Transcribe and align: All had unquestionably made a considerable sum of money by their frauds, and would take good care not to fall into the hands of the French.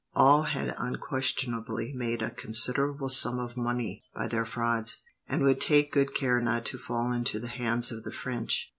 All 0.15 0.41
had 0.45 0.73
unquestionably 0.79 1.93
made 1.93 2.23
a 2.23 2.31
considerable 2.31 3.07
sum 3.07 3.37
of 3.37 3.55
money 3.55 4.03
by 4.15 4.27
their 4.29 4.45
frauds, 4.45 5.03
and 5.29 5.43
would 5.43 5.61
take 5.61 5.91
good 5.93 6.15
care 6.15 6.41
not 6.41 6.65
to 6.73 6.79
fall 6.79 7.11
into 7.11 7.39
the 7.39 7.47
hands 7.49 7.91
of 7.91 8.01
the 8.01 8.11
French. 8.11 8.69